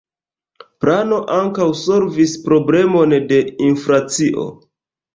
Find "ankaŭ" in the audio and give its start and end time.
1.35-1.69